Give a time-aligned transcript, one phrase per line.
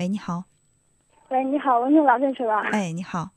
[0.00, 0.44] 喂，你好。
[1.28, 2.62] 喂，你好，我是老陈是吧？
[2.72, 3.28] 哎，你好。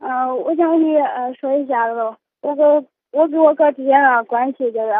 [0.00, 1.94] 嗯，我想跟你呃说一下子，
[2.42, 4.90] 我跟我跟我哥之间的关系就是，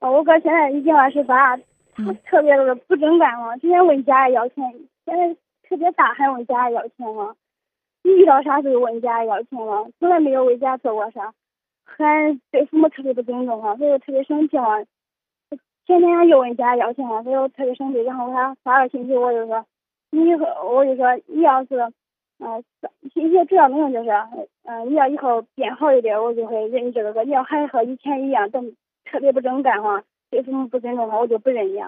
[0.00, 4.64] 呃，我哥现在已经二十八，他特别的不正干嘛，天天问家里要钱，
[5.04, 5.36] 现在
[5.68, 7.34] 特别大还问家里要钱嘛，
[8.02, 11.34] 一遇到啥事就问家里要钱嘛，从来没有为家做过啥，
[11.84, 14.82] 还对父母特别不尊重嘛，所以我特别生气嘛，
[15.84, 19.62] 天天又问家里要钱了，所以我特别生气，然后我给他发个信息，我就说，
[20.12, 21.92] 你以后我就说你要是。
[22.38, 22.58] 啊，
[23.14, 24.10] 一些主要内容就是，
[24.64, 27.22] 嗯，你要以后变好一点，我就会认你这个哥。
[27.22, 28.60] 你要还和以前一样，都
[29.04, 31.80] 特别不正干哈，对父母不尊重的话，我就不认你。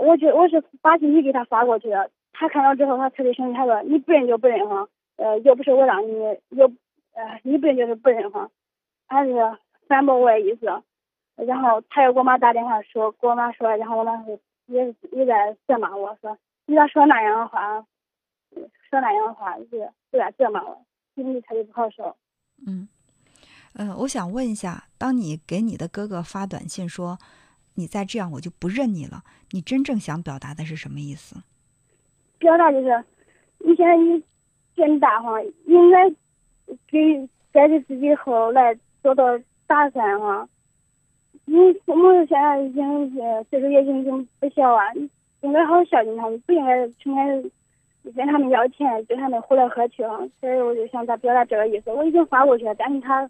[0.00, 6.12] 我就我是把信息给他发过去的，他看到之后，他特别生气，他说你不认就不认哈，呃，又不是我让你，
[6.48, 6.66] 又
[7.14, 8.50] 呃，你不认就是不认哈，
[9.06, 9.32] 他是
[9.86, 10.66] 反驳我的意思。
[11.36, 16.36] 然后他又给我妈打电话说，给我妈说，然后我妈是也也在责骂我说，
[16.66, 17.84] 你要说那样的话？
[18.88, 22.16] 说那样的话，就有点责骂我，心里他就不好受。
[22.66, 22.88] 嗯，
[23.74, 27.18] 呃，我想问一下，当你给你的哥哥发短信说
[27.74, 31.36] 你再这样我就不认你了，你真正想表达的是什么意思？
[32.38, 33.04] 表达就是，
[33.58, 34.22] 你现在你
[34.74, 36.08] 变大哈，应该
[36.88, 39.24] 给该给自己后来做到
[39.66, 40.48] 打算哈。
[41.44, 43.14] 你父母现在已经
[43.50, 44.84] 岁数也已经不小啊，
[45.46, 47.50] 应该好好孝敬他们，不应该成天。
[48.14, 51.90] 跟他们要钱，跟他们胡来喝去啊，所以我就想他表达这个意思。
[51.90, 53.28] 我已经发过去了，但是他，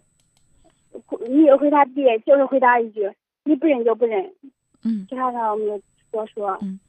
[1.27, 3.11] 你又回他爹，就是回答一句，
[3.43, 4.31] 你不认就不认。
[4.83, 6.55] 嗯，其他的我没有多说。
[6.61, 6.79] 嗯，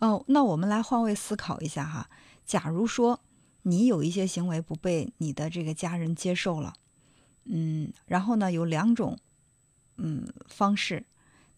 [0.00, 2.08] 哦，那我们来换位思考一下哈。
[2.44, 3.18] 假如说
[3.62, 6.74] 你有一些行为不被你的这个家人接受了，
[7.46, 9.18] 嗯，然后呢有两种，
[9.98, 11.02] 嗯方式。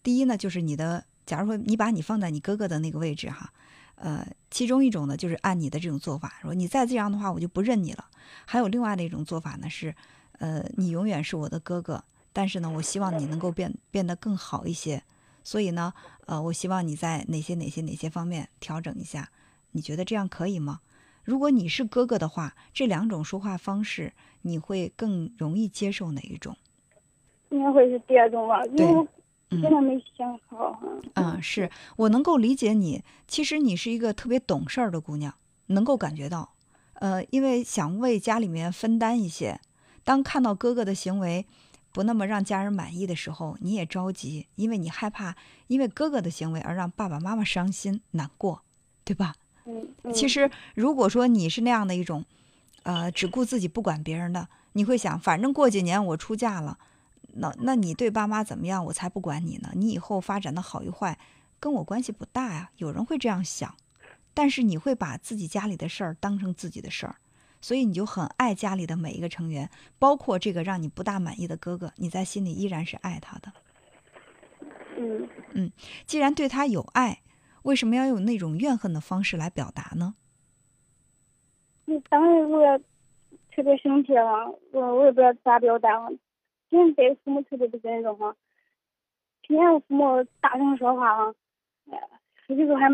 [0.01, 3.51] 第一呢就是你的，假如说你把你放在你哥哥的那个位置哈。
[3.97, 8.03] 呃，其中一种呢，就是按你的这种做法，说你再这样的话，我就不认你了。
[8.45, 9.95] 还有另外的一种做法呢，是，
[10.39, 12.03] 呃，你永远是我的哥哥，
[12.33, 15.01] 但是呢，我希望你能够变变得更好一些。
[15.45, 15.93] 所以呢，
[16.25, 19.29] 呃，我希望你在哪些哪些哪些方面调整一下。
[19.71, 20.81] 你觉得这样可以吗？
[21.23, 24.11] 如果你是哥哥的话，这两种说话方式，
[24.41, 26.57] 你会更容易接受哪一种？
[27.47, 28.61] 应该会是第二种吧。
[28.75, 28.85] 对。
[29.51, 30.81] 现在没想好。
[31.13, 33.03] 嗯，是我能够理解你。
[33.27, 35.33] 其实你是一个特别懂事儿的姑娘，
[35.67, 36.53] 能够感觉到。
[36.95, 39.59] 呃，因为想为家里面分担一些。
[40.03, 41.45] 当看到哥哥的行为
[41.91, 45.35] 不那么让家人满意的时候，你也着急，因为你害怕
[45.67, 48.63] 因为哥哥的行为而让爸爸妈妈伤心难过，
[49.03, 49.35] 对吧？
[49.65, 50.13] 嗯。
[50.13, 52.25] 其实如果说你是那样的一种，
[52.83, 56.77] 呃，只顾自己不管别人的，你会想，反正过几年我出嫁了。
[57.37, 58.83] 那那你对爸妈怎么样？
[58.85, 59.69] 我才不管你呢！
[59.73, 61.19] 你以后发展的好与坏，
[61.59, 62.71] 跟我关系不大呀。
[62.77, 63.75] 有人会这样想，
[64.33, 67.15] 但是你会把自己家里的事儿当成自己的事儿，
[67.61, 69.69] 所以你就很爱家里的每一个成员，
[69.99, 73.51] 包括这个让你不大满意的哥哥，你在心里依然是爱他的。
[74.97, 75.71] 嗯嗯，
[76.05, 77.21] 既然对他有爱，
[77.63, 80.15] 为什么要用那种怨恨的方式来表达呢？
[81.83, 82.77] 你当时我也
[83.53, 85.89] 特别生气了，我我也不知道咋表达。
[86.75, 88.35] 天对父母特别不尊重哈，
[89.41, 91.35] 天天父母大声说话哈，
[92.47, 92.89] 有时候还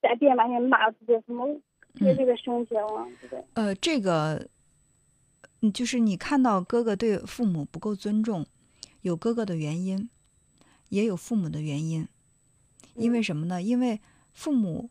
[0.00, 1.60] 在别人面前骂自己父母，
[1.98, 3.44] 特别生气了，对？
[3.54, 4.48] 呃，这个，
[5.62, 8.46] 嗯，就是你看到哥哥对父母不够尊重，
[9.02, 10.08] 有哥哥的原因，
[10.88, 12.06] 也有父母的原因，
[12.94, 13.62] 因为什么呢？
[13.62, 14.00] 因为
[14.32, 14.90] 父母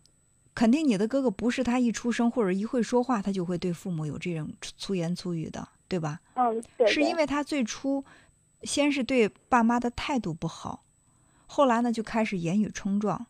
[0.56, 5.68] 肯定你的哥哥不是他一出生或者一会说话，他就会对父母有这种粗言粗语的。
[5.86, 6.20] 对吧？
[6.34, 6.88] 嗯，对。
[6.88, 8.04] 是因为他最初
[8.64, 10.84] 先是对爸妈的态度不好，
[11.46, 13.28] 后来呢就开始言语冲撞，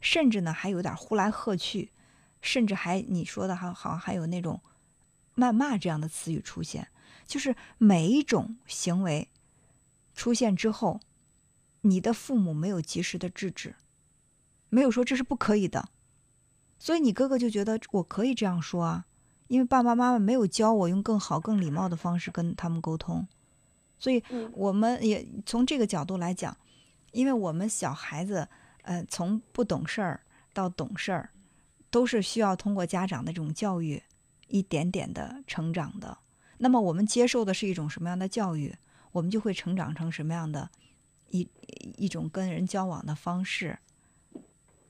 [0.00, 1.92] 甚至呢还有点呼来喝去，
[2.40, 4.60] 甚至还你说的还好像还有那种
[5.34, 6.88] 谩骂这样的词语出现。
[7.26, 9.28] 就是每一种行为
[10.14, 11.00] 出现之后，
[11.80, 13.74] 你的父母没有及时的制止，
[14.68, 15.88] 没有说这是不可以的，
[16.78, 19.06] 所以你哥哥就觉得我可以这样说啊。
[19.48, 23.28] 因为爸爸妈妈没有教我用更好、更礼貌的方式跟他们沟通，
[23.98, 24.22] 所以
[24.52, 26.56] 我们也从这个角度来讲，
[27.12, 28.46] 因为我们小孩子，
[28.82, 30.20] 呃，从不懂事儿
[30.52, 31.30] 到懂事儿，
[31.90, 34.02] 都是需要通过家长的这种教育，
[34.48, 36.16] 一点点的成长的。
[36.58, 38.74] 那么我们接受的是一种什么样的教育，
[39.12, 40.70] 我们就会成长成什么样的
[41.30, 41.48] 一
[41.96, 43.78] 一种跟人交往的方式。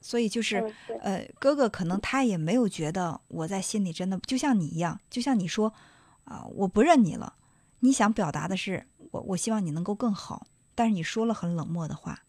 [0.00, 5.72] 所以就是，呃，哥哥可能他也没有觉得我在心里真的就像你一样，就像你说，
[6.24, 7.34] 啊，我不认你了。
[7.80, 12.20] 你想表达的是，我我希望你能够更好，但是你说了很冷漠的话。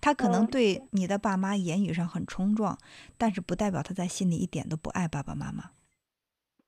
[0.00, 2.78] 他可能嗯对你的爸妈言语上很冲撞，
[3.18, 5.70] 但是不代表他在心里一点都不爱爸爸妈妈。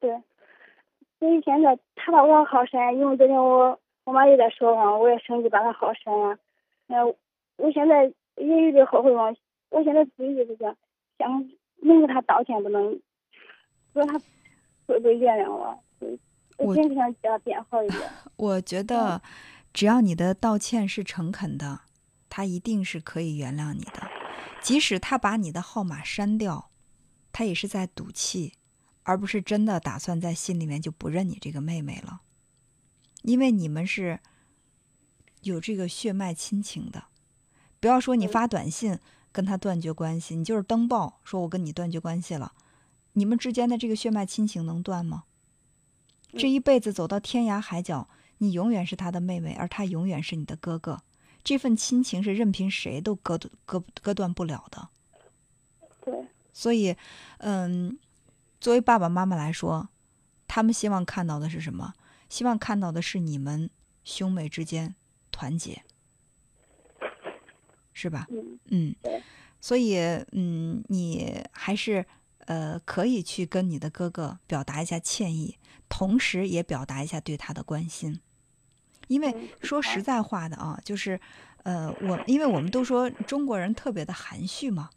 [0.00, 0.10] 对，
[1.20, 6.36] 所以现在他把我好删，因为昨天我我妈也在说嘛，我也生气把他好删了。
[6.86, 7.06] 那，
[7.56, 8.04] 我现在
[8.36, 9.32] 也有点后悔嘛，
[9.70, 10.76] 我现在自己就是想
[11.18, 11.50] 想
[11.82, 13.00] 能给他道歉，不能，
[13.92, 14.18] 不知道他
[14.86, 15.78] 会不会原谅我。
[16.56, 16.74] 我
[18.36, 19.22] 我觉得，
[19.72, 21.80] 只要你的道歉是诚恳的，
[22.28, 24.08] 他一定是可以原谅你的。
[24.60, 26.70] 即使他把你的号码删掉，
[27.32, 28.54] 他也是在赌气，
[29.02, 32.22] 而不是真的打算在心里面就不认你这个妹妹了。
[33.22, 34.20] 因为你们是
[35.42, 37.04] 有这个血脉亲情的，
[37.80, 38.98] 不要说你嗯发短信
[39.32, 42.52] 跟他断绝关系，你就是登报说我跟你断绝关系了，
[43.12, 45.24] 你们之间的这个血脉亲情能断吗？
[46.36, 48.08] 这嗯一辈子走到天涯海角，
[48.38, 51.02] 你永远是他的妹妹，而他永远是你的哥哥。
[51.42, 54.88] 这份亲情是任凭谁都割割割断不了的。
[56.04, 56.96] 对，所以，
[57.38, 57.98] 嗯，
[58.60, 59.88] 作为爸爸妈妈来说，
[60.48, 61.94] 他们希望看到的是什么？
[62.28, 63.70] 希望看到的是你们
[64.04, 64.94] 兄妹之间
[65.30, 65.82] 团结，
[67.92, 68.26] 是吧？
[68.66, 68.94] 嗯，
[69.60, 69.98] 所以
[70.32, 72.04] 嗯，你还是
[72.46, 75.58] 呃可以去跟你的哥哥表达一下歉意，
[75.88, 78.20] 同时也表达一下对他的关心。
[79.08, 81.20] 因为嗯说实在话的啊，就是
[81.62, 84.90] 呃，我因为我们都说中国人特别的含蓄嘛，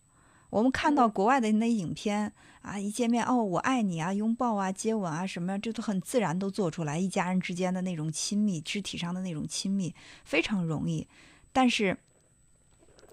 [0.49, 9.93] 我们看到嗯国外的那影片啊，一见面哦，我爱你啊，拥抱啊，接吻啊，什么这都很自然都做出来，一家人之间的那种亲密，肢体上的那种亲密
[10.23, 11.07] 非常容易。
[11.51, 11.97] 但是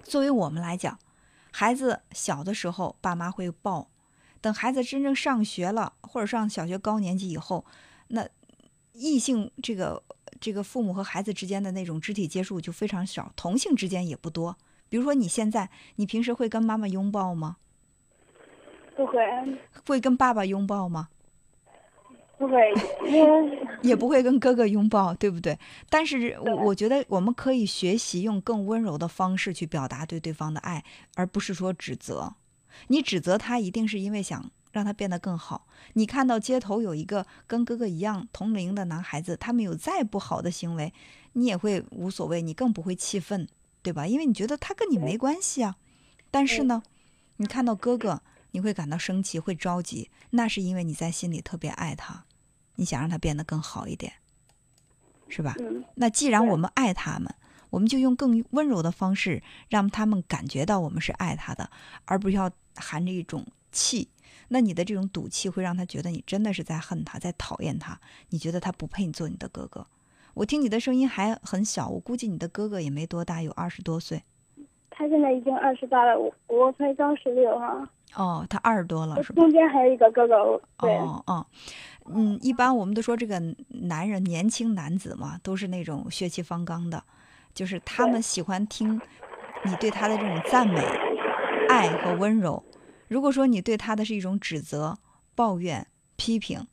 [0.02, 0.98] 作为我们来讲，
[1.50, 3.88] 孩子小的时候爸妈会抱，
[4.44, 7.64] 等孩子真正上学了，或者上小学高年级以后，
[8.08, 8.28] 那
[8.92, 10.02] 异性这个
[10.38, 14.54] 这个父母和孩子之间的那种肢体接触就非常少，同性之间也不多。
[14.90, 17.56] 比如说你现在，你平时会跟妈妈拥抱吗？
[18.94, 19.18] 不会，
[19.86, 21.08] 会跟爸爸拥抱吗？
[22.36, 22.60] 不会，
[23.80, 25.58] 也不会跟哥哥拥抱，对不对？
[25.88, 32.34] 但是我对我觉得我们可以学习用更温柔的方式去表达对对方的爱，而不是说指责。
[32.88, 35.66] 你指责他，一定是因为想让他变得更好。
[35.92, 40.92] 你看到街头有一个跟哥哥一样同龄的男孩子，他们有再不好的行为，
[41.34, 43.48] 你也会无所谓，你更不会气愤，
[43.82, 44.06] 对吧？
[44.06, 45.76] 因为你觉得他跟你没关系啊。
[46.30, 46.82] 但是呢，
[47.36, 52.24] 你看到哥哥，你会感到生气，会着急，那是因为你在心里特别爱他，
[52.76, 54.12] 你想让他变得更好一点，
[55.28, 55.54] 是吧？
[55.60, 57.32] 嗯，那既然我们爱他们，
[57.74, 61.68] 我们就用更温柔的方式，让他们感觉到我们是爱他的，
[62.04, 64.08] 而不是要含着一种气。
[64.48, 67.98] 那你的这种赌气会让他觉得你真的是在恨他，在讨厌他，
[68.30, 69.84] 你觉得他不配你做你的哥哥。
[70.34, 74.22] 我听你的声音还很小，我估计你的哥哥也没多大，有二十多岁。
[74.90, 79.42] 他现在已经二十八了，我我才刚十六哈，哦，他二十多了是吧？
[79.42, 81.44] 中间还有一个哥哥，对，哦哦，
[82.06, 87.02] 嗯，一般我们都说这个男人年轻男子嘛，都是那种血气方刚的，
[87.54, 89.00] 就是他们喜欢听
[89.64, 90.80] 你对他的这种赞美、
[91.68, 92.62] 爱和温柔。
[93.08, 94.98] 如果说你对他的是一种指责、
[95.34, 95.86] 抱怨、
[96.16, 96.66] 批评，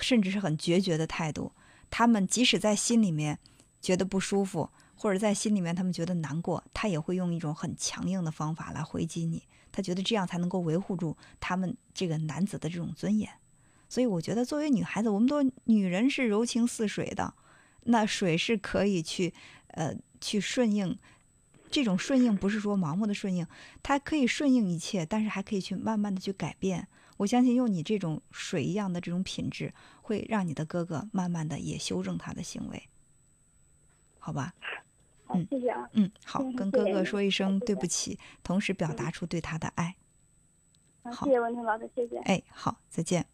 [0.00, 1.52] 甚至是很决绝的态度，
[1.90, 3.38] 他们即使在心里面
[3.80, 9.42] 觉得不舒服，或者在心里面他们觉得难过，他也会用一种很强硬的方法来回击你。
[9.72, 13.28] 他觉得这样才能够维护住他们这个男子的这种尊严。
[13.88, 17.34] 所以我觉得，作为女孩子，我们都女人是柔情似水的，
[17.84, 19.32] 那水是可以去
[19.68, 20.96] 呃去顺应。
[21.70, 23.46] 这种顺应不是说盲目的顺应，
[23.82, 26.86] 它可以顺应一切，但是还可以去慢慢的去改变。
[27.16, 32.88] 我相信用你这种水一样的这种品质，会让你的哥哥慢慢的也修正他的行为，
[34.18, 34.52] 好吧？
[35.24, 39.96] 好嗯，谢谢啊，嗯，好，嗯跟哥哥说一声对不起，同时表达出对他的爱。
[41.04, 42.18] 啊好谢谢文婷老师，谢谢。
[42.18, 43.26] 哎，好，再见。